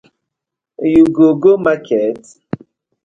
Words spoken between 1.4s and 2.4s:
market?